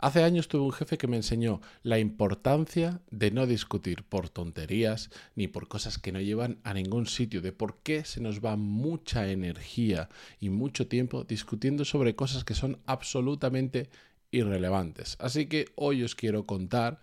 Hace 0.00 0.22
años 0.22 0.48
tuve 0.48 0.62
un 0.62 0.72
jefe 0.72 0.96
que 0.96 1.06
me 1.06 1.16
enseñó 1.16 1.60
la 1.82 1.98
importancia 1.98 3.02
de 3.10 3.30
no 3.30 3.46
discutir 3.46 4.02
por 4.02 4.30
tonterías 4.30 5.10
ni 5.34 5.46
por 5.46 5.68
cosas 5.68 5.98
que 5.98 6.10
no 6.10 6.20
llevan 6.20 6.58
a 6.64 6.72
ningún 6.72 7.06
sitio, 7.06 7.42
de 7.42 7.52
por 7.52 7.82
qué 7.82 8.04
se 8.06 8.22
nos 8.22 8.42
va 8.42 8.56
mucha 8.56 9.30
energía 9.30 10.08
y 10.40 10.48
mucho 10.48 10.88
tiempo 10.88 11.24
discutiendo 11.24 11.84
sobre 11.84 12.16
cosas 12.16 12.44
que 12.44 12.54
son 12.54 12.78
absolutamente 12.86 13.90
irrelevantes. 14.30 15.16
Así 15.20 15.46
que 15.46 15.66
hoy 15.74 16.02
os 16.02 16.14
quiero 16.14 16.46
contar 16.46 17.00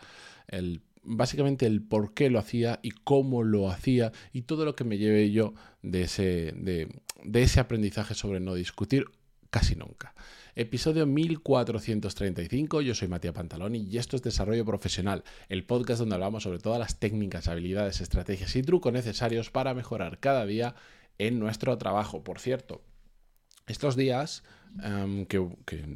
el 0.48 0.82
básicamente 1.10 1.66
el 1.66 1.82
por 1.82 2.14
qué 2.14 2.30
lo 2.30 2.38
hacía 2.38 2.80
y 2.82 2.92
cómo 2.92 3.44
lo 3.44 3.70
hacía 3.70 4.12
y 4.34 4.42
todo 4.42 4.66
lo 4.66 4.76
que 4.76 4.84
me 4.84 4.98
llevé 4.98 5.32
yo 5.32 5.54
de 5.82 6.02
ese, 6.02 6.54
de, 6.58 6.90
de 7.24 7.44
ese 7.44 7.62
aprendizaje 7.62 8.14
sobre 8.14 8.42
no 8.42 8.56
discutir 8.56 9.06
casi 9.50 9.76
nunca. 9.76 10.14
Episodio 10.56 11.06
1435, 11.06 12.82
yo 12.82 12.96
soy 12.96 13.08
Matías 13.08 13.34
Pantaloni 13.34 13.80
y 13.80 13.98
esto 13.98 14.16
es 14.16 14.24
Desarrollo 14.24 14.66
Profesional, 14.66 15.24
el 15.50 15.64
podcast 15.64 16.00
donde 16.00 16.16
hablamos 16.16 16.44
sobre 16.44 16.60
todas 16.60 16.80
las 16.80 17.00
técnicas, 17.00 17.48
habilidades, 17.48 18.02
estrategias 18.02 18.56
y 18.56 18.64
trucos 18.64 18.92
necesarios 18.92 19.52
para 19.52 19.74
mejorar 19.74 20.20
cada 20.20 20.46
día 20.46 20.76
en 21.18 21.40
nuestro 21.40 21.78
trabajo. 21.78 22.24
Por 22.24 22.40
cierto, 22.40 22.82
estos 23.68 23.96
días, 23.96 24.44
em, 24.82 25.26
que, 25.26 25.46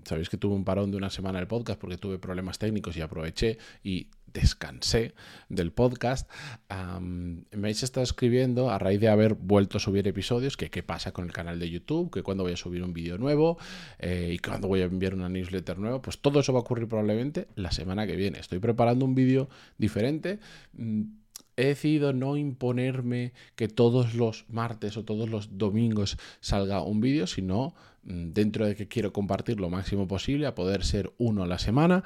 sabéis 0.05 0.29
que 0.29 0.37
tuve 0.37 0.55
un 0.55 0.65
parón 0.65 0.91
de 0.91 0.97
una 0.97 1.09
semana 1.09 1.39
el 1.39 1.47
podcast 1.47 1.79
porque 1.79 1.97
tuve 1.97 2.19
problemas 2.19 2.59
técnicos 2.59 2.97
y 2.97 3.01
aproveché 3.01 3.57
y 3.83 4.09
descansé 4.33 5.13
del 5.49 5.71
podcast, 5.71 6.29
me 7.01 7.43
habéis 7.53 7.83
estado 7.83 8.03
escribiendo 8.03 8.69
a 8.69 8.79
raíz 8.79 8.99
de 8.99 9.09
haber 9.09 9.35
vuelto 9.35 9.77
a 9.77 9.79
subir 9.79 10.07
episodios, 10.07 10.57
que 10.57 10.69
qué 10.69 10.83
pasa 10.83 11.11
con 11.11 11.25
el 11.25 11.33
canal 11.33 11.59
de 11.59 11.69
YouTube, 11.69 12.11
que 12.11 12.23
cuando 12.23 12.43
voy 12.43 12.53
a 12.53 12.57
subir 12.57 12.83
un 12.83 12.93
vídeo 12.93 13.17
nuevo 13.17 13.57
eh, 13.99 14.31
y 14.33 14.39
cuando 14.39 14.67
voy 14.67 14.81
a 14.81 14.85
enviar 14.85 15.13
una 15.13 15.29
newsletter 15.29 15.77
nueva, 15.77 16.01
pues 16.01 16.19
todo 16.19 16.39
eso 16.39 16.53
va 16.53 16.59
a 16.59 16.61
ocurrir 16.61 16.87
probablemente 16.87 17.47
la 17.55 17.71
semana 17.71 18.07
que 18.07 18.15
viene. 18.15 18.39
Estoy 18.39 18.59
preparando 18.59 19.05
un 19.05 19.15
vídeo 19.15 19.49
diferente. 19.77 20.39
Mm, 20.73 21.20
he 21.57 21.65
decidido 21.65 22.13
no 22.13 22.37
imponerme 22.37 23.33
que 23.55 23.67
todos 23.67 24.13
los 24.13 24.45
martes 24.49 24.97
o 24.97 25.03
todos 25.03 25.29
los 25.29 25.57
domingos 25.57 26.17
salga 26.39 26.81
un 26.81 27.01
vídeo, 27.01 27.27
sino 27.27 27.75
mm, 28.03 28.31
dentro 28.33 28.65
de 28.65 28.75
que 28.75 28.87
quiero 28.87 29.13
compartir 29.13 29.59
lo 29.59 29.69
máximo 29.69 30.07
posible, 30.07 30.47
a 30.47 30.55
poder 30.55 30.83
ser 30.83 31.13
uno 31.17 31.43
a 31.43 31.47
la 31.47 31.59
semana. 31.59 32.03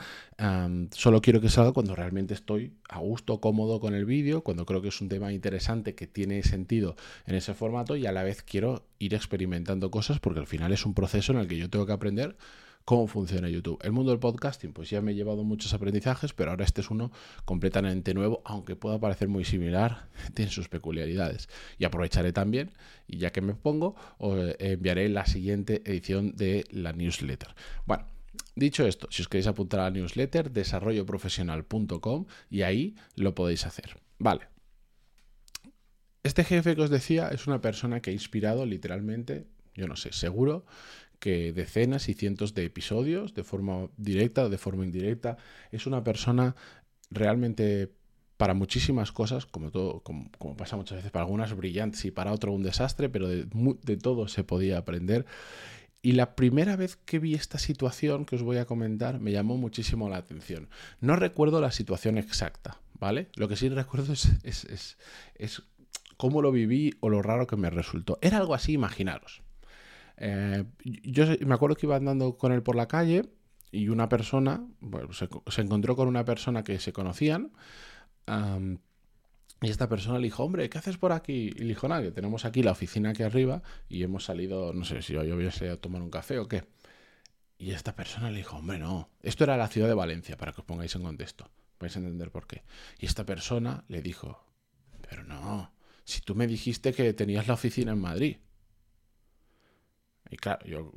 solo 0.92 1.22
quiero 1.22 1.42
que 1.42 1.50
salga 1.50 1.72
cuando 1.72 1.96
realmente 1.96 2.34
estoy 2.34 2.74
a 2.90 3.00
gusto, 3.00 3.40
cómodo 3.40 3.80
con 3.80 3.94
el 3.94 4.06
vídeo, 4.06 4.42
cuando 4.42 4.66
creo 4.66 4.82
que 4.82 4.90
es 4.90 5.02
un 5.02 5.10
tema 5.10 5.32
interesante 5.32 5.96
que 5.96 6.08
tiene 6.08 6.44
sentido 6.44 6.96
en 7.26 7.36
ese 7.36 7.54
formato 7.54 7.96
y 7.96 8.06
a 8.06 8.12
la 8.12 8.24
vez 8.24 8.44
quiero 8.44 8.86
ir 9.00 9.14
experimentando 9.14 9.92
cosas 9.92 10.20
porque 10.20 10.40
al 10.40 10.48
final 10.48 10.72
es 10.74 10.86
un 10.86 10.94
proceso 10.94 11.32
en 11.34 11.40
el 11.40 11.48
que 11.48 11.58
yo 11.58 11.70
tengo 11.70 11.86
que 11.86 11.94
aprender 11.94 12.36
cómo 12.86 13.08
funciona 13.08 13.50
YouTube. 13.50 13.80
El 13.84 13.92
mundo 13.92 14.12
del 14.12 14.20
podcasting, 14.20 14.72
pues 14.72 14.90
ya 14.90 15.02
me 15.02 15.12
he 15.12 15.16
llevado 15.16 15.44
muchos 15.44 15.74
aprendizajes, 15.74 16.34
pero 16.34 16.52
ahora 16.52 16.64
este 16.64 16.82
es 16.82 16.92
uno 16.92 17.12
completamente 17.44 18.14
nuevo, 18.14 18.42
aunque 18.46 18.76
pueda 18.76 19.00
parecer 19.00 19.28
muy 19.28 19.44
similar, 19.44 20.08
tiene 20.36 20.52
sus 20.52 20.70
peculiaridades. 20.70 21.50
Y 21.78 21.86
aprovecharé 21.86 22.32
también, 22.32 22.72
y 23.08 23.18
ya 23.18 23.32
que 23.32 23.42
me 23.42 23.56
pongo, 23.56 23.96
os 24.20 24.56
enviaré 24.60 25.10
la 25.10 25.26
siguiente 25.26 25.82
edición 25.86 26.36
de 26.36 26.66
la 26.70 26.94
newsletter. 26.94 27.50
Bueno. 27.86 28.06
Dicho 28.54 28.86
esto, 28.86 29.08
si 29.12 29.22
os 29.22 29.30
queréis 29.30 29.48
apuntar 29.48 29.80
a 29.82 29.84
la 29.84 29.92
newsletter, 29.92 30.52
desarrolloprofesional.com 30.52 32.26
y 32.50 32.62
ahí 32.62 32.96
lo 33.16 33.34
podéis 33.34 33.66
hacer. 33.66 33.98
Vale, 34.18 34.48
este 36.24 36.44
jefe 36.44 36.76
que 36.76 36.82
os 36.82 36.90
decía 36.90 37.30
es 37.30 37.48
una 37.48 37.62
persona 37.62 38.02
que 38.02 38.10
ha 38.10 38.14
inspirado 38.14 38.66
literalmente, 38.66 39.46
yo 39.74 39.88
no 39.88 39.96
sé, 39.96 40.12
seguro 40.12 40.66
que 41.26 41.54
decenas 41.54 42.08
y 42.08 42.14
cientos 42.14 42.54
de 42.54 42.66
episodios 42.66 43.34
de 43.34 43.44
forma 43.44 43.90
directa 43.98 44.44
o 44.44 44.50
de 44.50 44.60
forma 44.60 44.86
indirecta. 44.86 45.38
Es 45.72 45.88
una 45.88 46.04
persona 46.04 46.56
realmente 47.10 47.90
para 48.38 48.54
muchísimas 48.54 49.12
cosas, 49.12 49.48
como, 49.48 49.72
pasa 50.56 50.78
muchas 50.78 50.98
veces, 50.98 51.12
para 51.12 51.26
algunas 51.26 51.58
brillantes 51.58 52.06
y 52.06 52.12
para 52.12 52.32
otro 52.32 52.52
un 52.52 52.62
desastre, 52.62 53.10
pero 53.10 53.28
de, 53.28 53.98
todo 53.98 54.28
se 54.28 54.44
podía 54.44 54.78
aprender. 54.78 55.26
Y 56.04 56.12
la 56.12 56.36
primera 56.36 56.76
vez 56.76 56.96
que 56.96 57.18
vi 57.18 57.34
esta 57.34 57.58
situación 57.58 58.26
que 58.26 58.36
os 58.36 58.44
voy 58.44 58.58
a 58.58 58.66
comentar 58.66 59.20
me 59.20 59.32
llamó 59.32 59.58
muchísimo 59.58 60.10
la 60.10 60.18
atención. 60.18 60.70
No 61.02 61.16
recuerdo 61.16 61.60
la 61.60 61.72
situación 61.72 62.20
exacta, 62.20 62.82
¿vale? 63.00 63.30
Lo 63.36 63.48
que 63.48 63.56
sí 63.56 63.68
recuerdo 63.70 64.14
es, 64.14 64.30
es 64.44 65.64
cómo 66.18 66.44
lo 66.44 66.52
viví 66.52 66.94
o 67.00 67.10
lo 67.10 67.24
raro 67.24 67.48
que 67.48 67.56
me 67.56 67.72
resultó. 67.72 68.20
Era 68.22 68.38
algo 68.38 68.54
así, 68.54 68.74
imaginaros. 68.74 69.42
Eh, 70.18 70.64
yo 70.84 71.26
me 71.46 71.54
acuerdo 71.54 71.76
que 71.76 71.86
iba 71.86 71.96
andando 71.96 72.38
con 72.38 72.52
él 72.52 72.64
por 72.64 72.76
la 72.76 72.88
calle 72.88 73.24
y 73.72 73.90
una 73.90 74.08
persona, 74.10 74.66
se, 75.12 75.62
encontró 75.62 75.96
con 75.96 76.08
una 76.08 76.24
persona 76.24 76.64
que 76.64 76.80
se 76.80 76.94
conocían. 76.94 77.52
y 79.62 79.70
esta 79.70 79.90
persona 79.90 80.20
le 80.20 80.26
dijo, 80.26 80.44
hombre, 80.44 80.70
¿qué 80.70 80.78
haces 80.78 80.98
por 80.98 81.12
aquí? 81.12 81.52
Y 81.56 81.60
le 81.60 81.70
dijo, 81.70 81.88
nada, 81.88 82.02
que 82.02 82.12
tenemos 82.12 82.46
aquí 82.46 82.64
la 82.64 82.72
oficina 82.72 83.10
aquí 83.12 83.24
arriba 83.24 83.62
y 83.90 84.04
hemos 84.04 84.26
salido, 84.26 84.74
no 84.74 84.86
sé 84.86 85.02
si 85.02 85.14
yo 85.14 85.22
hubiese 85.22 85.70
a 85.70 85.78
tomar 85.78 86.02
un 86.02 86.10
café 86.10 86.40
o 86.40 86.48
qué. 86.48 86.64
Y 87.58 87.72
esta 87.72 87.96
persona 87.96 88.30
le 88.32 88.38
dijo, 88.38 88.58
hombre, 88.58 88.80
no. 88.80 89.10
Esto 89.22 89.46
era 89.46 89.58
la 89.58 89.68
ciudad 89.68 89.88
de 89.88 89.94
Valencia, 89.94 90.38
para 90.38 90.52
que 90.52 90.62
os 90.62 90.68
pongáis 90.68 90.96
en 90.96 91.04
contexto. 91.04 91.50
Vais 91.80 91.96
a 91.96 92.00
entender 92.00 92.32
por 92.32 92.48
qué. 92.48 92.64
Y 93.00 93.06
esta 93.06 93.26
persona 93.26 93.86
le 93.88 94.02
dijo, 94.02 94.46
pero 95.10 95.24
no, 95.24 95.72
si 96.04 96.22
tú 96.22 96.36
me 96.36 96.48
dijiste 96.48 96.94
que 96.94 97.14
tenías 97.14 97.48
la 97.48 97.56
oficina 97.56 97.92
en 97.92 98.00
Madrid. 98.00 98.38
Y 100.30 100.38
claro, 100.38 100.66
yo, 100.66 100.92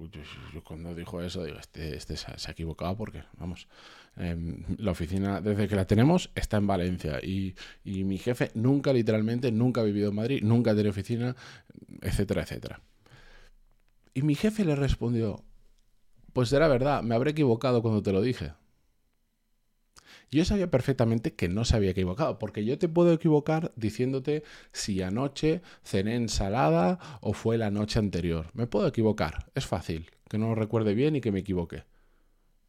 cuando 0.64 0.94
dijo 0.94 1.22
eso, 1.22 1.44
digo, 1.44 1.58
este, 1.58 1.96
este 1.96 2.16
se, 2.16 2.30
ha 2.30 2.50
equivocado 2.50 2.96
porque, 2.96 3.24
vamos, 3.36 3.68
em, 4.16 4.64
la 4.78 4.92
oficina, 4.92 5.40
desde 5.40 5.68
que 5.68 5.76
la 5.76 5.86
tenemos, 5.86 6.30
está 6.34 6.56
en 6.56 6.66
Valencia. 6.66 7.20
Y, 7.22 7.54
y, 7.84 8.04
mi 8.04 8.18
jefe 8.18 8.50
nunca, 8.54 8.92
literalmente, 8.92 9.52
nunca 9.52 9.82
ha 9.82 9.84
vivido 9.84 10.08
en 10.08 10.16
Madrid, 10.16 10.42
nunca 10.42 10.74
tenido 10.74 10.90
oficina, 10.90 11.36
etcétera, 12.00 12.42
etcétera. 12.42 12.80
Y 14.14 14.22
mi 14.22 14.34
jefe 14.34 14.64
le 14.64 14.74
respondió, 14.74 15.44
pues 16.32 16.52
era 16.52 16.68
verdad, 16.68 17.02
me 17.02 17.14
habré 17.14 17.32
equivocado 17.32 17.82
cuando 17.82 18.02
te 18.02 18.12
lo 18.12 18.22
dije. 18.22 18.52
Yo 20.30 20.44
sabía 20.44 20.70
perfectamente 20.70 21.34
que 21.34 21.48
no 21.48 21.64
se 21.64 21.76
había 21.76 21.90
equivocado, 21.90 22.38
porque 22.38 22.64
yo 22.64 22.78
te 22.78 22.88
puedo 22.88 23.12
equivocar 23.12 23.72
diciéndote 23.76 24.42
si 24.72 25.00
anoche 25.02 25.62
cené 25.82 26.16
ensalada 26.16 26.98
o 27.20 27.32
fue 27.32 27.56
la 27.56 27.70
noche 27.70 27.98
anterior. 27.98 28.50
Me 28.52 28.66
puedo 28.66 28.86
equivocar, 28.86 29.50
es 29.54 29.66
fácil, 29.66 30.10
que 30.28 30.36
no 30.36 30.48
lo 30.48 30.54
recuerde 30.54 30.94
bien 30.94 31.16
y 31.16 31.20
que 31.20 31.32
me 31.32 31.40
equivoque. 31.40 31.84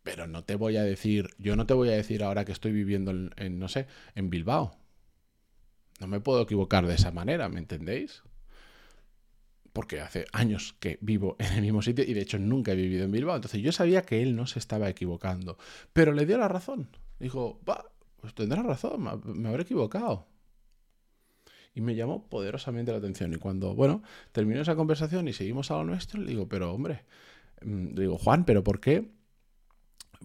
Pero 0.04 0.26
no 0.28 0.46
te 0.46 0.56
voy 0.56 0.78
a 0.78 0.84
decir, 0.84 1.30
yo 1.38 1.58
no 1.58 1.66
te 1.66 1.74
voy 1.74 1.90
a 1.90 1.94
decir 1.94 2.24
ahora 2.24 2.46
que 2.46 2.54
estoy 2.54 2.72
viviendo 2.72 3.12
en, 3.12 3.60
no 3.60 3.68
sé, 3.68 3.88
en 4.16 4.30
Bilbao. 4.30 4.78
No 6.00 6.08
me 6.08 6.22
puedo 6.22 6.42
equivocar 6.42 6.88
de 6.88 6.96
esa 6.96 7.12
manera, 7.12 7.50
¿me 7.50 7.60
entendéis? 7.60 8.24
porque 9.72 10.02
hace 10.02 10.26
años 10.34 10.76
que 10.80 10.98
vivo 11.00 11.36
en 11.40 11.54
el 11.54 11.62
mismo 11.62 11.82
sitio 11.82 12.04
y 12.04 12.14
de 12.14 12.22
hecho 12.22 12.40
nunca 12.40 12.72
he 12.72 12.76
vivido 12.76 13.06
en 13.06 13.12
Bilbao. 13.12 13.36
Entonces 13.36 13.62
yo 13.62 13.72
sabía 13.72 14.02
que 14.02 14.22
él 14.22 14.36
no 14.36 14.48
se 14.48 14.60
estaba 14.60 14.90
equivocando, 14.90 15.58
pero 15.94 16.12
le 16.12 16.26
dio 16.26 16.38
la 16.38 16.48
razón. 16.48 16.90
Dijo, 17.20 17.60
va, 17.68 17.92
pues 18.18 18.34
tendrás 18.34 18.66
razón, 18.66 19.04
me 19.26 19.50
habré 19.50 19.64
equivocado. 19.64 20.28
Y 21.74 21.82
me 21.82 21.96
llamó 21.96 22.28
poderosamente 22.28 22.92
la 22.92 22.98
atención. 22.98 23.34
Y 23.34 23.38
cuando, 23.38 23.76
bueno, 23.76 24.02
terminó 24.32 24.62
esa 24.62 24.76
conversación 24.76 25.28
y 25.28 25.34
seguimos 25.34 25.72
a 25.72 25.76
lo 25.76 25.84
nuestro, 25.86 26.22
le 26.22 26.30
digo, 26.32 26.48
pero 26.48 26.74
hombre, 26.74 27.06
mm, 27.62 27.96
le 27.96 28.02
digo, 28.02 28.18
Juan, 28.18 28.46
pero 28.46 28.64
¿por 28.64 28.80
qué? 28.80 29.12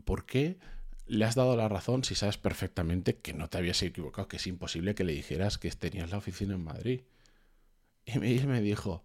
¿Por 0.04 0.24
qué 0.24 0.58
le 1.06 1.24
has 1.24 1.34
dado 1.34 1.56
la 1.56 1.68
razón 1.68 2.02
si 2.02 2.14
sabes 2.14 2.38
perfectamente 2.38 3.18
que 3.18 3.34
no 3.34 3.48
te 3.48 3.58
habías 3.58 3.82
equivocado, 3.82 4.26
que 4.26 4.38
es 4.38 4.46
imposible 4.46 4.94
que 4.94 5.04
le 5.04 5.12
dijeras 5.12 5.58
que 5.58 5.70
tenías 5.70 6.10
la 6.10 6.18
oficina 6.18 6.54
en 6.54 6.64
Madrid? 6.64 7.02
Y 8.06 8.18
me 8.18 8.60
dijo, 8.60 9.04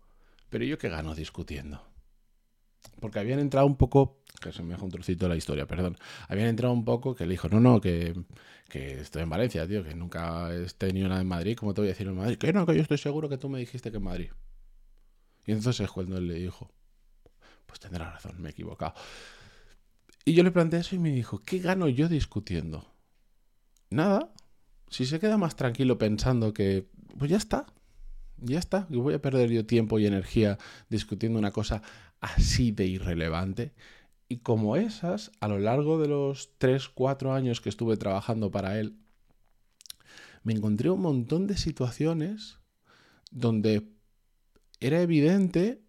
pero 0.50 0.66
yo 0.66 0.78
qué 0.78 0.90
gano 0.90 1.16
discutiendo. 1.16 1.82
Porque 3.00 3.20
habían 3.20 3.40
entrado 3.40 3.68
un 3.68 3.76
poco 3.76 4.22
que 4.40 4.52
se 4.52 4.64
me 4.64 4.72
deja 4.72 4.84
un 4.84 4.92
trocito 4.92 5.26
de 5.26 5.30
la 5.30 5.36
historia, 5.36 5.66
perdón. 5.68 5.98
Habían 6.28 6.48
entrado 6.48 6.74
un 6.74 6.86
poco 6.86 7.16
que 7.16 7.26
le 7.26 7.32
dijo, 7.32 7.50
no, 7.50 7.60
no, 7.60 7.82
que, 7.82 8.14
que, 8.70 9.02
estoy 9.02 9.24
en 9.24 9.30
Valencia, 9.30 9.68
tío, 9.68 9.84
que 9.84 9.96
nunca 9.96 10.54
he 10.54 10.66
tenido 10.78 11.10
nada 11.10 11.22
en 11.22 11.28
Madrid, 11.28 11.56
¿cómo 11.58 11.74
te 11.74 11.82
voy 11.82 11.90
a 11.90 11.92
decir 11.92 12.08
en 12.08 12.16
Madrid? 12.16 12.38
Que 12.38 12.54
no, 12.54 12.66
que 12.66 12.76
yo 12.76 12.82
estoy 12.82 12.98
seguro 12.98 13.30
que 13.30 13.38
tú 13.38 13.50
me 13.50 13.60
dijiste 13.60 13.92
que 13.92 13.98
en 13.98 14.04
Madrid. 14.04 14.30
Y 15.46 15.52
entonces 15.52 15.80
es 15.86 15.92
cuando 15.92 16.18
él 16.18 16.28
le 16.28 16.36
dijo, 16.36 16.72
pues 17.66 17.80
tendrá 17.80 18.12
razón, 18.12 18.42
me 18.42 18.50
he 18.50 18.52
equivocado. 18.52 18.94
Y 20.26 20.34
yo 20.34 20.44
le 20.44 20.52
planteé 20.52 20.82
eso 20.82 20.96
y 20.96 21.00
me 21.00 21.12
dijo, 21.12 21.42
¿qué 21.44 21.60
gano 21.60 21.88
yo 21.88 22.08
discutiendo? 22.08 22.86
Nada. 23.90 24.34
Si 24.90 25.06
se 25.06 25.20
queda 25.20 25.38
más 25.38 25.56
tranquilo 25.56 25.98
pensando 25.98 26.54
que, 26.54 26.88
pues 27.18 27.30
ya 27.30 27.38
está, 27.38 27.68
ya 28.38 28.60
está, 28.60 28.88
que 28.88 28.98
voy 28.98 29.14
a 29.14 29.22
perder 29.22 29.50
yo 29.50 29.66
tiempo 29.66 30.00
y 30.00 30.06
energía 30.06 30.58
discutiendo 30.90 31.40
una 31.40 31.52
cosa 31.52 31.82
así 32.20 32.72
de 32.72 32.86
irrelevante 32.86 33.74
y 34.30 34.38
como 34.38 34.76
esas, 34.76 35.32
a 35.40 35.48
lo 35.48 35.58
largo 35.58 36.00
de 36.00 36.08
los 36.08 36.52
3, 36.60 36.88
4 36.90 37.34
años 37.34 37.60
que 37.60 37.70
estuve 37.70 37.98
trabajando 37.98 38.52
para 38.52 38.80
él, 38.80 38.96
me 40.44 40.54
encontré 40.54 40.92
un 40.92 41.02
montón 41.02 41.48
de 41.48 41.58
situaciones 41.58 42.60
donde 43.32 43.90
era 44.80 45.02
evidente 45.02 45.82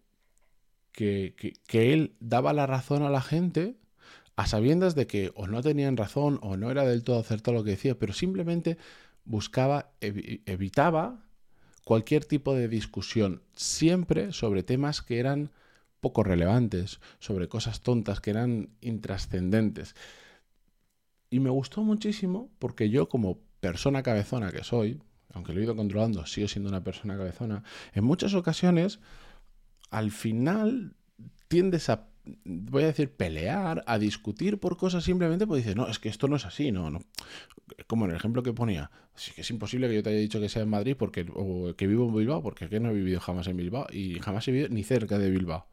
que, 0.91 1.35
él 1.71 2.15
daba 2.19 2.51
la 2.51 2.67
razón 2.67 3.03
a 3.03 3.09
la 3.09 3.21
gente 3.21 3.77
a 4.35 4.47
sabiendas 4.47 4.95
de 4.95 5.07
que 5.07 5.31
o 5.35 5.47
no 5.47 5.61
tenían 5.61 5.95
razón 5.95 6.39
o 6.41 6.57
no 6.57 6.71
era 6.71 6.83
del 6.83 7.03
todo 7.03 7.19
acertado 7.19 7.57
lo 7.57 7.63
que 7.63 7.71
decía, 7.71 7.97
pero 7.97 8.11
simplemente 8.11 8.77
buscaba, 9.23 9.91
evitaba 10.01 11.23
cualquier 11.85 12.25
tipo 12.25 12.55
de 12.55 12.67
discusión, 12.67 13.43
siempre 13.53 14.33
sobre 14.33 14.63
temas 14.63 15.01
que 15.01 15.19
eran 15.19 15.51
poco 16.01 16.23
relevantes, 16.23 16.99
sobre 17.19 17.47
cosas 17.47 17.81
tontas 17.81 18.19
que 18.19 18.31
eran 18.31 18.69
intrascendentes. 18.81 19.95
Y 21.29 21.39
me 21.39 21.49
gustó 21.49 21.83
muchísimo 21.83 22.51
porque 22.59 22.89
yo 22.89 23.07
como 23.07 23.39
persona 23.61 24.03
cabezona 24.03 24.51
que 24.51 24.63
soy, 24.63 25.01
aunque 25.33 25.53
lo 25.53 25.61
he 25.61 25.63
ido 25.63 25.75
controlando, 25.75 26.25
sigo 26.25 26.47
siendo 26.47 26.69
una 26.69 26.83
persona 26.83 27.15
cabezona, 27.15 27.63
en 27.93 28.03
muchas 28.03 28.33
ocasiones, 28.33 28.99
al 29.91 30.11
final 30.11 30.95
tiendes 31.47 31.89
a, 31.89 32.07
voy 32.43 32.83
a 32.83 32.87
decir, 32.87 33.15
pelear, 33.15 33.83
a 33.85 33.99
discutir 33.99 34.59
por 34.59 34.77
cosas 34.77 35.03
simplemente 35.03 35.45
porque 35.45 35.59
dices, 35.59 35.75
no, 35.75 35.87
es 35.87 35.99
que 35.99 36.09
esto 36.09 36.27
no 36.27 36.35
es 36.35 36.45
así, 36.45 36.71
no, 36.71 36.89
no. 36.89 36.99
Como 37.87 38.05
en 38.05 38.11
el 38.11 38.17
ejemplo 38.17 38.43
que 38.43 38.53
ponía, 38.53 38.91
sí 39.15 39.31
que 39.33 39.41
es 39.41 39.49
imposible 39.51 39.87
que 39.87 39.95
yo 39.95 40.03
te 40.03 40.09
haya 40.09 40.19
dicho 40.19 40.41
que 40.41 40.49
sea 40.49 40.63
en 40.63 40.69
Madrid 40.69 40.95
porque, 40.97 41.25
o 41.33 41.75
que 41.75 41.87
vivo 41.87 42.07
en 42.07 42.15
Bilbao, 42.15 42.41
porque 42.41 42.65
aquí 42.65 42.79
no 42.79 42.89
he 42.89 42.93
vivido 42.93 43.19
jamás 43.19 43.47
en 43.47 43.57
Bilbao 43.57 43.87
y 43.91 44.19
jamás 44.19 44.47
he 44.47 44.51
vivido 44.51 44.69
ni 44.69 44.83
cerca 44.83 45.17
de 45.19 45.29
Bilbao. 45.29 45.67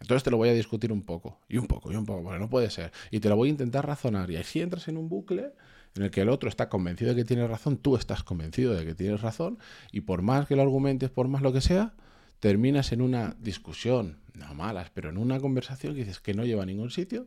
Entonces 0.00 0.22
te 0.22 0.30
lo 0.30 0.36
voy 0.36 0.48
a 0.48 0.54
discutir 0.54 0.92
un 0.92 1.02
poco, 1.02 1.40
y 1.48 1.58
un 1.58 1.66
poco, 1.66 1.90
y 1.92 1.96
un 1.96 2.06
poco, 2.06 2.22
porque 2.22 2.38
no 2.38 2.48
puede 2.48 2.70
ser. 2.70 2.92
Y 3.10 3.20
te 3.20 3.28
lo 3.28 3.36
voy 3.36 3.48
a 3.48 3.50
intentar 3.50 3.86
razonar. 3.86 4.30
Y 4.30 4.36
así 4.36 4.60
entras 4.60 4.88
en 4.88 4.96
un 4.96 5.08
bucle 5.08 5.52
en 5.96 6.04
el 6.04 6.10
que 6.10 6.20
el 6.20 6.28
otro 6.28 6.48
está 6.48 6.68
convencido 6.68 7.14
de 7.14 7.16
que 7.16 7.24
tiene 7.24 7.46
razón, 7.46 7.78
tú 7.78 7.96
estás 7.96 8.22
convencido 8.22 8.74
de 8.74 8.84
que 8.84 8.94
tienes 8.94 9.20
razón, 9.20 9.58
y 9.90 10.02
por 10.02 10.22
más 10.22 10.46
que 10.46 10.54
lo 10.54 10.62
argumentes, 10.62 11.10
por 11.10 11.28
más 11.28 11.42
lo 11.42 11.52
que 11.52 11.60
sea, 11.60 11.94
terminas 12.38 12.92
en 12.92 13.02
una 13.02 13.36
discusión, 13.40 14.20
no 14.34 14.54
malas, 14.54 14.90
pero 14.94 15.10
en 15.10 15.18
una 15.18 15.40
conversación 15.40 15.94
que 15.94 16.00
dices 16.00 16.20
que 16.20 16.34
no 16.34 16.44
lleva 16.44 16.62
a 16.62 16.66
ningún 16.66 16.90
sitio, 16.90 17.26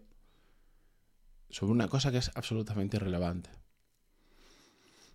sobre 1.49 1.73
una 1.73 1.89
cosa 1.89 2.11
que 2.11 2.19
es 2.19 2.31
absolutamente 2.35 2.97
irrelevante. 2.97 3.49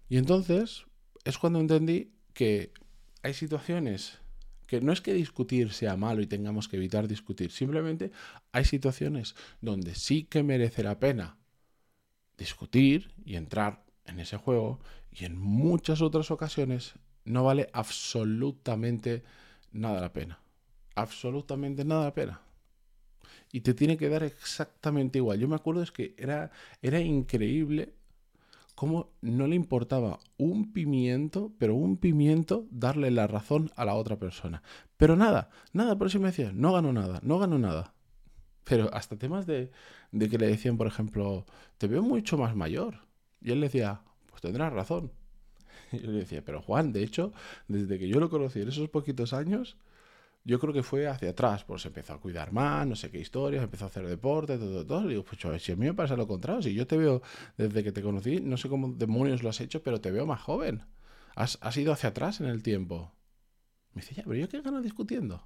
Y 0.09 0.19
entonces 0.19 0.85
es 1.25 1.39
cuando 1.39 1.61
entendí 1.61 2.13
que 2.35 2.73
hay 3.23 3.33
situaciones 3.35 4.19
que 4.67 4.81
no 4.81 4.93
es 4.93 5.01
que 5.01 5.15
discutir 5.15 5.73
sea 5.73 5.97
malo 5.97 6.23
y 6.23 6.27
tengamos 6.27 6.69
que 6.69 6.77
evitar 6.77 7.09
discutir, 7.09 7.51
simplemente 7.51 8.11
hay 8.53 8.65
situaciones 8.65 9.35
donde 9.61 9.95
sí 9.95 10.25
que 10.25 10.43
merece 10.43 10.83
la 10.83 10.99
pena 10.99 11.39
discutir 12.37 13.13
y 13.25 13.37
entrar 13.37 13.85
en 14.05 14.21
ese 14.21 14.37
juego 14.37 14.81
y 15.11 15.25
en 15.25 15.39
muchas 15.39 16.03
otras 16.03 16.31
ocasiones 16.31 16.95
no 17.25 17.45
vale 17.45 17.69
absolutamente 17.73 19.25
nada 19.73 20.01
la 20.01 20.13
pena. 20.13 20.41
Absolutamente 20.95 21.85
nada 21.85 22.05
la 22.05 22.15
pena. 22.15 22.41
Y 23.53 23.61
te 23.61 23.75
tiene 23.75 23.97
que 23.97 24.09
dar 24.09 24.23
exactamente 24.23 25.19
igual. 25.19 25.39
Yo 25.39 25.49
me 25.49 25.57
acuerdo 25.57 25.83
es 25.83 25.93
que 25.93 26.15
era, 26.19 26.51
era 26.83 27.01
increíble 27.01 27.95
cómo 28.77 29.11
no 29.23 29.49
le 29.49 29.57
importaba 29.57 30.21
un 30.37 30.73
pimiento, 30.73 31.51
pero 31.59 31.75
un 31.75 31.97
pimiento, 31.97 32.67
darle 32.71 33.11
la 33.11 33.27
razón 33.27 33.73
a 33.75 33.87
la 33.87 33.95
otra 33.95 34.19
persona. 34.19 34.63
Pero 34.99 35.17
nada, 35.17 35.49
nada, 35.73 35.97
por 35.99 36.09
eso 36.09 36.21
me 36.21 36.29
decía, 36.29 36.53
no 36.55 36.75
gano 36.75 36.93
nada, 36.93 37.19
no 37.23 37.39
gano 37.39 37.59
nada. 37.59 37.95
Pero 38.65 38.93
hasta 38.95 39.17
temas 39.17 39.47
de, 39.47 39.71
de 40.13 40.29
que 40.29 40.39
le 40.39 40.47
decían, 40.47 40.77
por 40.77 40.87
ejemplo, 40.87 41.47
te 41.79 41.89
veo 41.89 42.03
mucho 42.03 42.37
más 42.37 42.55
mayor. 42.55 43.01
Y 43.41 43.51
él 43.51 43.61
le 43.61 43.67
decía, 43.67 44.03
pues 44.29 44.43
tendrás 44.43 44.73
razón. 44.73 45.11
Y 45.93 46.01
yo 46.01 46.11
le 46.11 46.19
decía, 46.19 46.45
pero 46.45 46.61
Juan, 46.61 46.93
de 46.93 47.03
hecho, 47.03 47.33
desde 47.69 47.99
que 47.99 48.09
yo 48.09 48.21
lo 48.21 48.29
conocí 48.29 48.61
en 48.61 48.69
esos 48.69 48.89
poquitos 48.91 49.33
años, 49.33 49.79
yo 50.47 50.61
creo 50.61 50.73
que 50.73 50.85
fue 50.85 51.09
hacia 51.09 51.31
atrás, 51.31 51.65
pues 51.65 51.85
empezó 51.87 52.13
a 52.13 52.21
cuidar 52.21 52.53
más, 52.53 52.87
no 52.87 52.95
sé 52.95 53.11
qué 53.11 53.19
historias, 53.19 53.65
empezó 53.65 53.85
a 53.85 53.89
hacer 53.89 54.07
deporte, 54.07 54.57
todo, 54.57 54.87
todo. 54.87 55.07
Y 55.07 55.09
digo, 55.09 55.25
pues 55.25 55.63
si 55.63 55.73
a 55.73 55.77
mí 55.77 55.87
me 55.87 55.95
pasa 55.95 56.17
lo 56.17 56.29
contrario, 56.29 56.63
si 56.63 56.73
yo 56.73 56.87
te 56.87 56.97
veo 56.97 57.21
desde 57.57 57.83
que 57.83 57.91
te 57.91 58.01
conocí, 58.01 58.41
no 58.41 58.57
sé 58.57 58.69
cómo 58.69 58.93
demonios 58.93 59.43
lo 59.43 59.49
has 59.51 59.61
hecho, 59.61 59.83
pero 59.83 60.01
te 60.01 60.13
veo 60.13 60.25
más 60.25 60.41
joven. 60.41 60.85
Has, 61.35 61.59
ido 61.77 61.93
hacia 61.93 62.11
atrás 62.11 62.41
en 62.41 62.47
el 62.47 62.63
tiempo. 62.63 63.13
Me 63.93 64.03
dice, 64.03 64.15
ya, 64.15 64.23
pero 64.23 64.37
yo 64.37 64.49
qué 64.49 64.61
gano 64.61 64.81
discutiendo. 64.81 65.45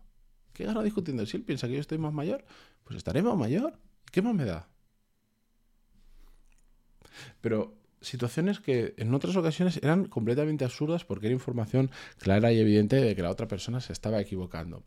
¿Qué 0.52 0.66
gano 0.66 0.82
discutiendo? 0.82 1.24
Si 1.24 1.38
él 1.38 1.44
piensa 1.44 1.66
que 1.66 1.74
yo 1.74 1.80
estoy 1.80 1.96
más 1.96 2.12
mayor, 2.12 2.44
pues 2.84 2.98
estaré 2.98 3.22
más 3.22 3.38
mayor. 3.38 3.78
¿Qué 4.12 4.20
más 4.20 4.34
me 4.34 4.44
da? 4.44 4.68
Pero 7.40 7.79
situaciones 8.00 8.60
que 8.60 8.94
en 8.96 9.12
otras 9.14 9.36
ocasiones 9.36 9.78
eran 9.82 10.06
completamente 10.06 10.64
absurdas 10.64 11.04
porque 11.04 11.26
era 11.26 11.34
información 11.34 11.90
clara 12.18 12.52
y 12.52 12.58
evidente 12.58 12.96
de 12.96 13.14
que 13.14 13.22
la 13.22 13.30
otra 13.30 13.48
persona 13.48 13.80
se 13.80 13.92
estaba 13.92 14.20
equivocando. 14.20 14.84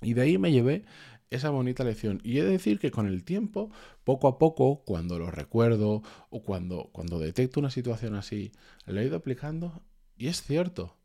Y 0.00 0.14
de 0.14 0.22
ahí 0.22 0.38
me 0.38 0.52
llevé 0.52 0.84
esa 1.30 1.50
bonita 1.50 1.84
lección. 1.84 2.20
Y 2.22 2.38
he 2.38 2.44
de 2.44 2.52
decir 2.52 2.78
que 2.78 2.90
con 2.90 3.06
el 3.06 3.24
tiempo, 3.24 3.70
poco 4.04 4.28
a 4.28 4.38
poco, 4.38 4.82
cuando 4.84 5.18
lo 5.18 5.30
recuerdo 5.30 6.02
o 6.30 6.42
cuando, 6.42 6.90
cuando 6.92 7.18
detecto 7.18 7.60
una 7.60 7.70
situación 7.70 8.14
así, 8.14 8.52
lo 8.86 9.00
he 9.00 9.04
ido 9.04 9.16
aplicando 9.16 9.82
y 10.16 10.28
es 10.28 10.42
cierto. 10.42 10.96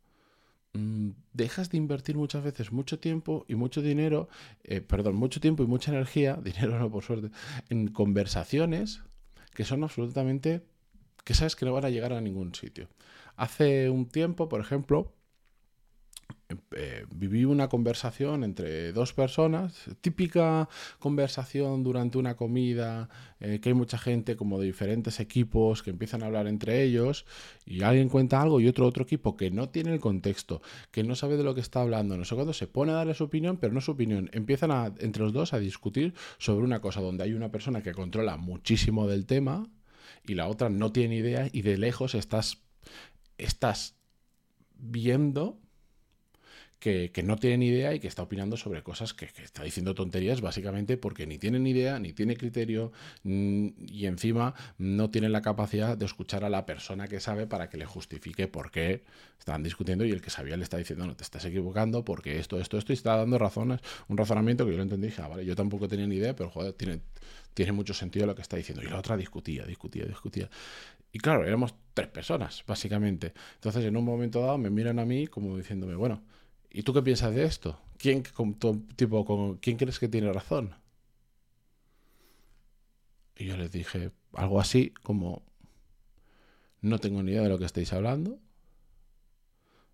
Mm, 0.73 1.11
dejas 1.33 1.71
de 1.71 1.77
invertir 1.77 2.15
muchas 2.15 2.43
veces 2.43 2.71
mucho 2.71 2.99
tiempo 2.99 3.43
y 3.47 3.55
mucho 3.55 3.81
dinero, 3.81 4.29
eh, 4.63 4.81
perdón, 4.81 5.15
mucho 5.15 5.39
tiempo 5.39 5.63
y 5.63 5.67
mucha 5.67 5.91
energía, 5.91 6.35
dinero 6.43 6.77
no 6.77 6.91
por 6.91 7.03
suerte, 7.03 7.31
en 7.69 7.87
conversaciones 7.87 9.01
que 9.55 9.65
son 9.65 9.83
absolutamente 9.83 10.63
que 11.23 11.33
sabes 11.33 11.55
que 11.55 11.65
no 11.65 11.73
van 11.73 11.85
a 11.85 11.89
llegar 11.89 12.13
a 12.13 12.21
ningún 12.21 12.53
sitio. 12.55 12.87
Hace 13.35 13.89
un 13.89 14.07
tiempo, 14.07 14.49
por 14.49 14.61
ejemplo, 14.61 15.13
eh, 16.75 17.05
viví 17.13 17.45
una 17.45 17.67
conversación 17.67 18.43
entre 18.43 18.91
dos 18.91 19.13
personas, 19.13 19.85
típica 20.01 20.67
conversación 20.97 21.83
durante 21.83 22.17
una 22.17 22.35
comida, 22.35 23.07
eh, 23.39 23.59
que 23.61 23.69
hay 23.69 23.75
mucha 23.75 23.99
gente 23.99 24.35
como 24.35 24.59
de 24.59 24.65
diferentes 24.65 25.19
equipos 25.19 25.83
que 25.83 25.91
empiezan 25.91 26.23
a 26.23 26.25
hablar 26.25 26.47
entre 26.47 26.81
ellos 26.81 27.27
y 27.65 27.83
alguien 27.83 28.09
cuenta 28.09 28.41
algo 28.41 28.59
y 28.59 28.67
otro 28.67 28.87
otro 28.87 29.03
equipo 29.03 29.37
que 29.37 29.51
no 29.51 29.69
tiene 29.69 29.93
el 29.93 29.99
contexto, 29.99 30.63
que 30.89 31.03
no 31.03 31.13
sabe 31.13 31.37
de 31.37 31.43
lo 31.43 31.53
que 31.53 31.61
está 31.61 31.81
hablando, 31.81 32.17
no 32.17 32.25
sé 32.25 32.33
cuándo 32.33 32.53
se 32.53 32.65
pone 32.65 32.93
a 32.93 32.95
darle 32.95 33.13
su 33.13 33.25
opinión, 33.25 33.57
pero 33.57 33.71
no 33.71 33.79
su 33.79 33.91
opinión. 33.91 34.31
Empiezan 34.33 34.71
a, 34.71 34.91
entre 34.97 35.21
los 35.23 35.33
dos 35.33 35.53
a 35.53 35.59
discutir 35.59 36.15
sobre 36.39 36.65
una 36.65 36.81
cosa 36.81 36.99
donde 36.99 37.25
hay 37.25 37.33
una 37.33 37.51
persona 37.51 37.83
que 37.83 37.93
controla 37.93 38.37
muchísimo 38.37 39.07
del 39.07 39.27
tema 39.27 39.69
y 40.25 40.35
la 40.35 40.47
otra 40.47 40.69
no 40.69 40.91
tiene 40.91 41.15
idea 41.15 41.47
y 41.51 41.61
de 41.61 41.77
lejos 41.77 42.15
estás, 42.15 42.63
estás 43.37 43.95
viendo 44.75 45.59
que, 46.79 47.11
no 47.23 47.35
tiene 47.35 47.65
idea 47.65 47.93
y 47.93 47.99
que 47.99 48.07
está 48.07 48.23
opinando 48.23 48.55
sobre 48.55 48.83
cosas 48.83 49.13
que, 49.13 49.25
está 49.43 49.63
diciendo 49.63 49.93
tonterías 49.93 50.41
básicamente 50.41 50.97
porque 50.97 51.27
ni 51.27 51.37
tiene 51.37 51.59
ni 51.59 51.71
idea, 51.71 51.99
ni 51.99 52.13
tiene 52.13 52.37
criterio 52.37 52.91
y 53.23 54.05
encima 54.05 54.53
no 54.77 55.09
tiene 55.09 55.29
la 55.29 55.41
capacidad 55.41 55.97
de 55.97 56.05
escuchar 56.05 56.45
a 56.45 56.49
la 56.49 56.65
persona 56.65 57.07
que 57.07 57.19
sabe 57.19 57.47
para 57.47 57.69
que 57.69 57.77
le 57.77 57.85
justifique 57.85 58.47
por 58.47 58.71
qué 58.71 59.03
están 59.37 59.61
discutiendo 59.61 60.05
y 60.05 60.11
el 60.11 60.21
que 60.21 60.29
sabía 60.29 60.55
le 60.55 60.63
está 60.63 60.77
diciendo 60.77 61.05
no, 61.05 61.15
te 61.15 61.23
estás 61.23 61.43
equivocando 61.45 62.05
porque 62.05 62.39
esto, 62.39 62.59
esto, 62.59 62.77
esto 62.77 62.93
y 62.93 62.95
está 62.95 63.17
dando 63.17 63.37
razones, 63.37 63.81
un 64.07 64.17
razonamiento 64.17 64.65
que 64.65 64.71
yo 64.71 64.77
lo 64.77 64.83
entendí 64.83 65.07
y 65.07 65.09
dije, 65.09 65.21
ah, 65.21 65.27
vale, 65.27 65.45
yo 65.45 65.55
tampoco 65.55 65.87
tenía 65.87 66.07
ni 66.07 66.15
idea, 66.15 66.35
pero 66.35 66.49
joder, 66.49 66.73
tiene, 66.73 67.01
tiene 67.53 67.73
mucho 67.73 67.93
sentido 67.93 68.25
lo 68.25 68.35
que 68.35 68.41
está 68.41 68.55
diciendo. 68.55 68.83
Y 68.83 68.87
la 68.87 68.97
otra 68.97 69.17
discutía, 69.17 69.65
discutía, 69.65 70.05
discutía. 70.05 70.49
Y 71.11 71.19
claro, 71.19 71.45
éramos 71.45 71.73
tres 71.93 72.07
personas, 72.07 72.63
básicamente. 72.67 73.33
Entonces, 73.55 73.83
en 73.83 73.97
un 73.97 74.05
momento 74.05 74.41
dado, 74.41 74.57
me 74.57 74.69
miran 74.69 74.99
a 74.99 75.05
mí 75.05 75.27
como 75.27 75.57
diciéndome, 75.57 75.95
bueno, 75.95 76.21
¿y 76.69 76.83
tú 76.83 76.93
qué 76.93 77.01
piensas 77.01 77.33
de 77.33 77.45
esto? 77.45 77.79
¿Quién, 77.97 78.23
tipo, 78.95 79.59
¿quién 79.61 79.77
crees 79.77 79.99
que 79.99 80.07
tiene 80.07 80.31
razón? 80.31 80.75
Y 83.35 83.45
yo 83.45 83.57
les 83.57 83.71
dije 83.71 84.11
algo 84.33 84.59
así 84.59 84.93
como, 85.03 85.43
no 86.81 86.99
tengo 86.99 87.23
ni 87.23 87.31
idea 87.31 87.41
de 87.41 87.49
lo 87.49 87.57
que 87.57 87.65
estáis 87.65 87.93
hablando. 87.93 88.39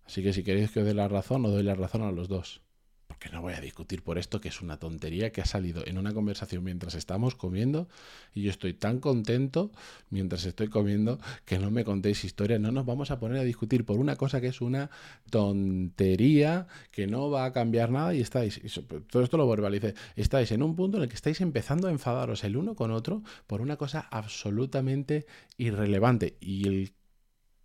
Así 0.04 0.22
que 0.22 0.32
si 0.32 0.44
queréis 0.44 0.70
que 0.70 0.80
os 0.80 0.86
dé 0.86 0.94
la 0.94 1.08
razón, 1.08 1.44
os 1.46 1.52
doy 1.52 1.62
la 1.62 1.74
razón 1.74 2.02
a 2.02 2.12
los 2.12 2.28
dos 2.28 2.62
no 3.32 3.42
voy 3.42 3.54
a 3.54 3.60
discutir 3.60 4.02
por 4.02 4.18
esto 4.18 4.40
que 4.40 4.48
es 4.48 4.60
una 4.60 4.78
tontería 4.78 5.30
que 5.32 5.40
ha 5.40 5.44
salido 5.44 5.86
en 5.86 5.98
una 5.98 6.12
conversación 6.12 6.64
mientras 6.64 6.94
estamos 6.94 7.34
comiendo 7.34 7.88
y 8.34 8.42
yo 8.42 8.50
estoy 8.50 8.74
tan 8.74 9.00
contento 9.00 9.70
mientras 10.10 10.44
estoy 10.44 10.68
comiendo 10.68 11.18
que 11.44 11.58
no 11.58 11.70
me 11.70 11.84
contéis 11.84 12.24
historias, 12.24 12.60
no 12.60 12.72
nos 12.72 12.86
vamos 12.86 13.10
a 13.10 13.18
poner 13.18 13.38
a 13.38 13.44
discutir 13.44 13.84
por 13.84 13.98
una 13.98 14.16
cosa 14.16 14.40
que 14.40 14.48
es 14.48 14.60
una 14.60 14.90
tontería 15.30 16.66
que 16.90 17.06
no 17.06 17.30
va 17.30 17.44
a 17.44 17.52
cambiar 17.52 17.90
nada 17.90 18.14
y 18.14 18.20
estáis, 18.20 18.60
todo 19.10 19.22
esto 19.22 19.36
lo 19.36 19.48
verbalice, 19.48 19.94
estáis 20.16 20.52
en 20.52 20.62
un 20.62 20.76
punto 20.76 20.96
en 20.96 21.04
el 21.04 21.08
que 21.08 21.14
estáis 21.14 21.40
empezando 21.40 21.88
a 21.88 21.90
enfadaros 21.90 22.44
el 22.44 22.56
uno 22.56 22.74
con 22.74 22.90
otro 22.90 23.22
por 23.46 23.60
una 23.60 23.76
cosa 23.76 24.06
absolutamente 24.10 25.26
irrelevante. 25.56 26.36
Y 26.40 26.68
el 26.68 26.92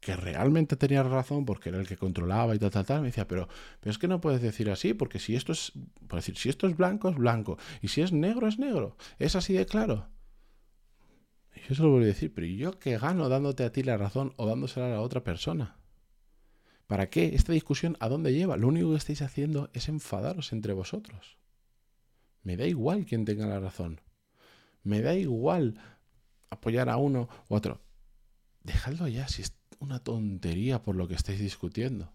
que 0.01 0.15
realmente 0.15 0.75
tenía 0.75 1.03
razón 1.03 1.45
porque 1.45 1.69
era 1.69 1.79
el 1.79 1.87
que 1.87 1.95
controlaba 1.95 2.55
y 2.55 2.59
tal, 2.59 2.71
tal, 2.71 2.85
tal, 2.85 3.01
me 3.01 3.07
decía, 3.07 3.27
pero, 3.27 3.47
es 3.83 3.99
que 3.99 4.07
no 4.07 4.19
puedes 4.19 4.41
decir 4.41 4.69
así, 4.71 4.95
porque 4.95 5.19
si 5.19 5.35
esto 5.35 5.51
es, 5.51 5.73
por 6.07 6.17
decir, 6.17 6.35
si 6.37 6.49
esto 6.49 6.67
es 6.67 6.75
blanco, 6.75 7.07
es 7.07 7.15
blanco, 7.15 7.59
y 7.81 7.87
si 7.87 8.01
es 8.01 8.11
negro, 8.11 8.47
es 8.47 8.57
negro, 8.57 8.97
es 9.19 9.35
así 9.35 9.53
de 9.53 9.67
claro. 9.67 10.09
Y 11.55 11.59
yo 11.69 11.75
se 11.75 11.83
lo 11.83 11.91
voy 11.91 12.03
a 12.03 12.07
decir, 12.07 12.33
pero 12.33 12.47
¿yo 12.47 12.79
qué 12.79 12.97
gano 12.97 13.29
dándote 13.29 13.63
a 13.63 13.71
ti 13.71 13.83
la 13.83 13.95
razón 13.95 14.33
o 14.37 14.47
dándosela 14.47 14.87
a 14.87 14.89
la 14.89 15.01
otra 15.01 15.23
persona? 15.23 15.77
¿Para 16.87 17.09
qué? 17.09 17.35
¿Esta 17.35 17.53
discusión 17.53 17.95
a 17.99 18.09
dónde 18.09 18.33
lleva? 18.33 18.57
Lo 18.57 18.67
único 18.67 18.89
que 18.89 18.97
estáis 18.97 19.21
haciendo 19.21 19.69
es 19.73 19.87
enfadaros 19.87 20.51
entre 20.51 20.73
vosotros. 20.73 21.37
Me 22.41 22.57
da 22.57 22.65
igual 22.65 23.05
quién 23.05 23.23
tenga 23.23 23.45
la 23.45 23.59
razón. 23.59 24.01
Me 24.83 25.01
da 25.01 25.13
igual 25.13 25.79
apoyar 26.49 26.89
a 26.89 26.97
uno 26.97 27.29
u 27.49 27.55
otro. 27.55 27.81
Dejadlo 28.63 29.07
ya, 29.07 29.27
si 29.27 29.43
es 29.43 29.60
una 29.81 29.99
tontería 29.99 30.81
por 30.81 30.95
lo 30.95 31.07
que 31.07 31.15
estáis 31.15 31.39
discutiendo. 31.39 32.11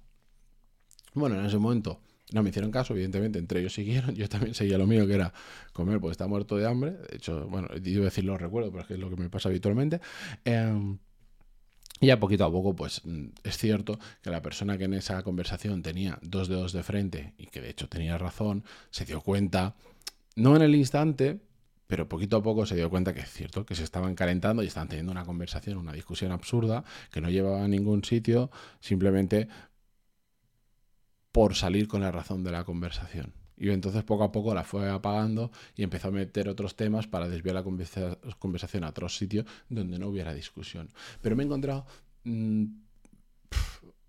Bueno, 1.14 1.38
en 1.38 1.44
ese 1.44 1.58
momento 1.58 2.00
no 2.32 2.42
me 2.42 2.50
hicieron 2.50 2.70
caso, 2.70 2.94
evidentemente, 2.94 3.38
entre 3.38 3.61
ellos 3.61 3.75
siguieron, 3.75 4.14
yo 4.14 4.28
también 4.28 4.54
seguía 4.54 4.78
lo 4.78 4.87
mío, 4.87 5.06
que 5.06 5.14
era 5.14 5.32
comer 5.73 6.00
porque 6.00 6.12
está 6.12 6.26
muerto 6.26 6.56
de 6.56 6.66
hambre. 6.66 6.92
De 6.92 7.16
hecho, 7.16 7.46
bueno, 7.49 7.68
iba 7.85 8.02
a 8.02 8.04
decir 8.04 8.25
lo 8.25 8.38
recuerdo, 8.38 8.70
pero 8.70 8.82
es 8.82 8.88
que 8.88 8.94
es 8.94 9.00
lo 9.00 9.11
que 9.11 9.16
me 9.16 9.28
pasa 9.28 9.49
habitualmente. 9.49 10.00
Eh, 10.44 10.96
y 12.00 12.11
a 12.11 12.20
poquito 12.20 12.44
a 12.44 12.50
poco, 12.50 12.76
pues 12.76 13.02
mm, 13.04 13.26
es 13.42 13.56
cierto 13.56 13.99
que 14.23 14.30
la 14.30 14.42
persona 14.42 14.76
que 14.76 14.85
en 14.85 14.94
esa 14.94 15.23
conversación 15.23 15.82
tenía 15.82 16.18
dos 16.23 16.49
dedos 16.49 16.73
de 16.73 16.82
frente 16.82 17.35
y 17.38 17.46
que 17.46 17.61
de 17.61 17.70
hecho 17.70 17.88
tenía 17.88 18.18
razón, 18.18 18.64
se 18.90 19.04
dio 19.04 19.20
cuenta, 19.20 19.76
no 20.35 20.56
en 20.56 20.62
el 20.62 20.75
instante, 20.75 21.40
pero 21.86 22.08
poquito 22.08 22.36
a 22.36 22.42
poco 22.42 22.66
se 22.66 22.74
dio 22.74 22.90
cuenta 22.90 23.14
que 23.14 23.20
es 23.20 23.30
cierto, 23.30 23.64
que 23.64 23.74
se 23.74 23.84
estaban 23.84 24.14
calentando 24.14 24.62
y 24.62 24.66
estaban 24.66 24.88
teniendo 24.88 25.12
una 25.12 25.24
conversación, 25.24 25.78
una 25.78 25.92
discusión 25.92 26.32
absurda, 26.32 26.84
que 27.12 27.20
no 27.20 27.30
llevaba 27.30 27.64
a 27.64 27.68
ningún 27.68 28.04
sitio, 28.04 28.50
simplemente 28.80 29.48
por 31.32 31.54
salir 31.54 31.86
con 31.86 32.00
la 32.00 32.10
razón 32.10 32.42
de 32.44 32.50
la 32.50 32.64
conversación. 32.64 33.34
Y 33.58 33.70
entonces 33.70 34.04
poco 34.04 34.24
a 34.24 34.32
poco 34.32 34.54
la 34.54 34.64
fue 34.64 34.90
apagando 34.90 35.50
y 35.74 35.82
empezó 35.82 36.08
a 36.08 36.10
meter 36.10 36.48
otros 36.48 36.76
temas 36.76 37.06
para 37.06 37.28
desviar 37.28 37.54
la 37.54 37.64
conversación 38.38 38.84
a 38.84 38.88
otro 38.88 39.08
sitio 39.08 39.44
donde 39.68 39.98
no 39.98 40.08
hubiera 40.08 40.34
discusión. 40.34 40.88
Pero 41.22 41.36
me 41.36 41.42
he 41.42 41.46
encontrado... 41.46 41.86
Mm, 42.24 42.64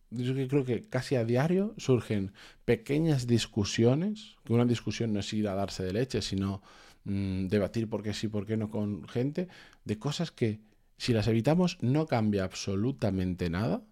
yo 0.09 0.33
creo 0.47 0.63
que 0.63 0.87
casi 0.87 1.15
a 1.15 1.25
diario 1.25 1.73
surgen 1.77 2.31
pequeñas 2.63 3.27
discusiones, 3.27 4.37
que 4.45 4.53
una 4.53 4.65
discusión 4.65 5.11
no 5.11 5.19
es 5.19 5.33
ir 5.33 5.49
a 5.49 5.55
darse 5.55 5.83
de 5.83 5.91
leche, 5.91 6.21
sino 6.21 6.61
mm, 7.07 7.47
debatir 7.47 7.89
por 7.89 8.03
qué 8.03 8.13
sí, 8.13 8.27
por 8.27 8.45
qué 8.45 8.57
no 8.57 8.69
con 8.69 9.07
gente, 9.07 9.47
de 9.85 9.97
cosas 9.97 10.31
que 10.31 10.59
si 10.97 11.13
las 11.13 11.27
evitamos 11.27 11.77
no 11.81 12.05
cambia 12.05 12.43
absolutamente 12.43 13.49
nada, 13.49 13.83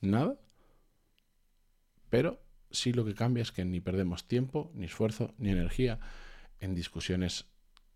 nada, 0.00 0.38
pero 2.08 2.42
sí 2.70 2.92
lo 2.92 3.04
que 3.04 3.14
cambia 3.14 3.42
es 3.42 3.52
que 3.52 3.64
ni 3.64 3.80
perdemos 3.80 4.26
tiempo, 4.26 4.70
ni 4.74 4.86
esfuerzo, 4.86 5.34
ni 5.38 5.50
energía 5.50 5.98
en 6.60 6.74
discusiones 6.74 7.46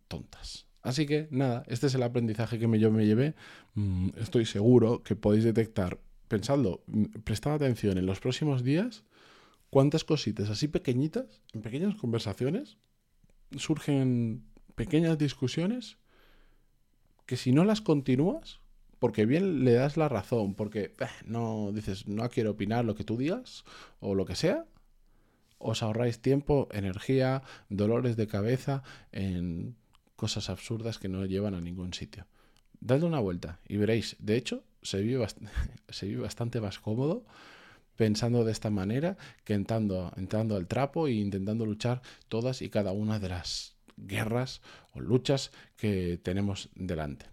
tontas. 0.09 0.67
Así 0.83 1.07
que 1.07 1.29
nada, 1.31 1.65
este 1.67 1.88
es 1.88 1.95
el 1.95 2.03
aprendizaje 2.03 2.59
que 2.59 2.79
yo 2.79 2.91
me 2.91 3.07
llevé. 3.07 3.35
Mm, 3.75 4.11
estoy 4.19 4.47
seguro 4.47 5.03
que 5.03 5.17
podéis 5.17 5.45
detectar, 5.45 5.99
pensando, 6.29 6.85
mm, 6.87 7.05
prestad 7.25 7.55
atención 7.55 7.99
en 7.99 8.07
los 8.07 8.21
próximos 8.21 8.62
días, 8.62 9.05
cuántas 9.71 10.05
cositas 10.05 10.49
así 10.49 10.69
pequeñitas, 10.69 11.43
en 11.53 11.62
pequeñas 11.62 11.97
conversaciones, 11.97 12.79
surgen 13.57 14.45
pequeñas 14.75 15.19
discusiones 15.19 15.99
que 17.26 17.37
si 17.37 17.53
no 17.53 17.65
las 17.65 17.81
continúas, 17.81 18.61
porque 18.99 19.26
bien 19.26 19.65
le 19.65 19.73
das 19.73 19.97
la 19.97 20.09
razón, 20.09 20.55
porque 20.55 20.95
eh, 20.99 21.07
no 21.25 21.73
dices, 21.73 22.07
no 22.07 22.29
quiero 22.31 22.53
opinar 22.53 22.85
lo 22.85 22.95
que 22.95 23.05
tú 23.05 23.17
digas 23.17 23.65
o 24.00 24.15
lo 24.15 24.25
que 24.25 24.37
sea, 24.37 24.65
os 25.59 25.83
ahorráis 25.83 26.21
tiempo, 26.21 26.69
energía, 26.71 27.43
dolores 27.69 28.17
de 28.17 28.26
cabeza 28.26 28.83
en 29.12 29.76
cosas 30.15 30.50
absurdas 30.50 30.99
que 30.99 31.09
no 31.09 31.25
llevan 31.25 31.55
a 31.55 31.61
ningún 31.61 31.95
sitio. 31.95 32.26
Dadle 32.81 33.07
una 33.07 33.21
vuelta 33.21 33.61
y 33.67 33.76
veréis, 33.76 34.17
de 34.19 34.37
hecho, 34.37 34.65
se 34.83 35.00
vive, 35.00 35.26
se 35.88 36.07
vive 36.07 36.23
bastante 36.23 36.61
más 36.61 36.79
cómodo 36.79 37.25
pensando 37.97 38.45
de 38.45 38.53
esta 38.53 38.71
manera 38.71 39.17
que 39.45 39.55
entrando, 39.55 40.12
entrando 40.17 40.57
al 40.57 40.67
trapo 40.67 41.09
e 41.09 41.12
intentando 41.12 41.67
luchar 41.67 42.03
todas 42.29 42.62
y 42.62 42.69
cada 42.69 42.93
una 42.93 43.19
de 43.19 43.29
las 43.29 43.76
guerras 43.97 44.61
o 44.93 45.00
luchas 45.00 45.50
que 45.76 46.19
tenemos 46.23 46.69
delante. 46.75 47.26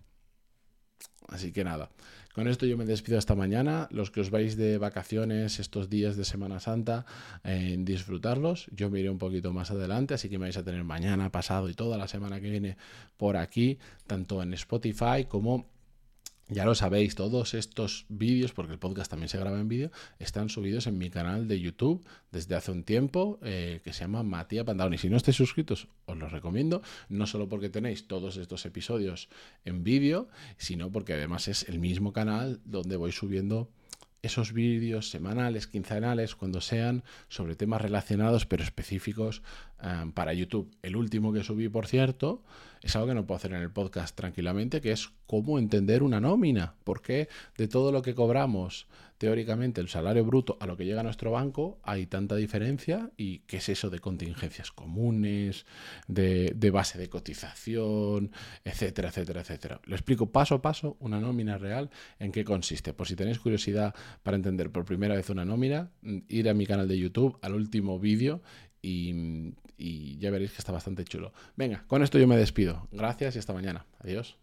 Así 1.27 1.51
que 1.51 1.63
nada, 1.63 1.89
con 2.33 2.47
esto 2.47 2.65
yo 2.65 2.77
me 2.77 2.85
despido 2.85 3.19
esta 3.19 3.35
mañana. 3.35 3.87
Los 3.91 4.09
que 4.09 4.19
os 4.19 4.31
vais 4.31 4.57
de 4.57 4.79
vacaciones 4.79 5.59
estos 5.59 5.89
días 5.89 6.17
de 6.17 6.25
Semana 6.25 6.59
Santa, 6.59 7.05
en 7.43 7.85
disfrutarlos. 7.85 8.67
Yo 8.71 8.89
me 8.89 8.99
iré 8.99 9.09
un 9.09 9.19
poquito 9.19 9.53
más 9.53 9.69
adelante, 9.69 10.15
así 10.15 10.29
que 10.29 10.39
me 10.39 10.45
vais 10.45 10.57
a 10.57 10.63
tener 10.63 10.83
mañana, 10.83 11.31
pasado 11.31 11.69
y 11.69 11.75
toda 11.75 11.97
la 11.97 12.07
semana 12.07 12.41
que 12.41 12.49
viene 12.49 12.77
por 13.17 13.37
aquí, 13.37 13.77
tanto 14.07 14.41
en 14.41 14.53
Spotify 14.55 15.25
como 15.27 15.72
ya 16.53 16.65
lo 16.65 16.75
sabéis, 16.75 17.15
todos 17.15 17.53
estos 17.55 18.05
vídeos, 18.09 18.53
porque 18.53 18.73
el 18.73 18.79
podcast 18.79 19.09
también 19.09 19.29
se 19.29 19.39
graba 19.39 19.59
en 19.59 19.67
vídeo, 19.67 19.91
están 20.19 20.49
subidos 20.49 20.87
en 20.87 20.97
mi 20.97 21.09
canal 21.09 21.47
de 21.47 21.59
YouTube 21.59 22.05
desde 22.31 22.55
hace 22.55 22.71
un 22.71 22.83
tiempo, 22.83 23.39
eh, 23.41 23.81
que 23.83 23.91
se 23.91 24.01
llama 24.01 24.23
Matías 24.23 24.63
Pantalón. 24.63 24.93
Y 24.93 24.97
si 24.99 25.09
no 25.09 25.17
estáis 25.17 25.35
suscritos, 25.35 25.87
os 26.05 26.17
los 26.17 26.31
recomiendo, 26.31 26.81
no 27.09 27.25
solo 27.25 27.49
porque 27.49 27.69
tenéis 27.69 28.07
todos 28.07 28.37
estos 28.37 28.65
episodios 28.65 29.29
en 29.65 29.83
vídeo, 29.83 30.27
sino 30.57 30.91
porque 30.91 31.13
además 31.13 31.47
es 31.47 31.67
el 31.67 31.79
mismo 31.79 32.13
canal 32.13 32.61
donde 32.65 32.97
voy 32.97 33.11
subiendo 33.11 33.69
esos 34.21 34.53
vídeos 34.53 35.09
semanales, 35.09 35.67
quincenales, 35.67 36.35
cuando 36.35 36.61
sean, 36.61 37.03
sobre 37.27 37.55
temas 37.55 37.81
relacionados 37.81 38.45
pero 38.45 38.63
específicos 38.63 39.43
eh, 39.81 40.11
para 40.13 40.33
YouTube. 40.33 40.71
El 40.81 40.95
último 40.95 41.33
que 41.33 41.43
subí, 41.43 41.67
por 41.67 41.87
cierto, 41.87 42.41
es 42.83 42.95
algo 42.95 43.07
que 43.07 43.15
no 43.15 43.25
puedo 43.25 43.37
hacer 43.37 43.53
en 43.53 43.61
el 43.61 43.71
podcast 43.71 44.15
tranquilamente, 44.15 44.81
que 44.81 44.91
es 44.91 45.09
cómo 45.25 45.57
entender 45.57 46.03
una 46.03 46.19
nómina. 46.19 46.75
Porque 46.83 47.29
de 47.57 47.67
todo 47.67 47.91
lo 47.91 48.01
que 48.01 48.13
cobramos 48.13 48.87
teóricamente 49.23 49.79
el 49.79 49.87
salario 49.87 50.25
bruto 50.25 50.57
a 50.59 50.67
lo 50.67 50.75
que 50.75 50.83
llega 50.83 50.99
a 50.99 51.03
nuestro 51.03 51.31
banco 51.31 51.79
hay 51.83 52.07
tanta 52.07 52.35
diferencia? 52.35 53.09
¿Y 53.15 53.39
qué 53.39 53.57
es 53.57 53.69
eso 53.69 53.89
de 53.89 53.99
contingencias 53.99 54.69
comunes, 54.71 55.65
de, 56.09 56.51
de 56.53 56.71
base 56.71 56.99
de 56.99 57.07
cotización, 57.07 58.33
etcétera, 58.65 59.07
etcétera, 59.07 59.39
etcétera? 59.39 59.81
Lo 59.85 59.95
explico 59.95 60.33
paso 60.33 60.55
a 60.55 60.61
paso, 60.61 60.97
una 60.99 61.21
nómina 61.21 61.57
real, 61.57 61.89
en 62.19 62.33
qué 62.33 62.43
consiste. 62.43 62.93
Por 62.93 63.07
si 63.07 63.15
tenéis 63.15 63.39
curiosidad 63.39 63.95
para 64.23 64.35
entender 64.35 64.71
por 64.71 64.83
primera 64.83 65.15
vez 65.15 65.29
una 65.29 65.45
nómina, 65.45 65.89
ir 66.27 66.49
a 66.49 66.53
mi 66.53 66.65
canal 66.65 66.89
de 66.89 66.97
YouTube, 66.97 67.39
al 67.41 67.53
último 67.55 67.99
vídeo 67.99 68.41
y, 68.83 70.17
ya 70.19 70.29
veréis 70.29 70.51
que 70.51 70.59
está 70.59 70.71
bastante 70.71 71.03
chulo. 71.05 71.33
Venga, 71.55 71.85
con 71.87 72.03
esto 72.03 72.19
yo 72.19 72.27
me 72.27 72.37
despido. 72.37 72.87
Gracias 72.91 73.35
y 73.35 73.39
hasta 73.39 73.53
mañana. 73.53 73.85
Adiós. 73.99 74.37